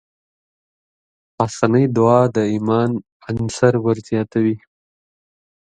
[1.35, 2.89] پاسنۍ دعا د ايمان
[3.27, 4.55] عنصر ورزياتوي.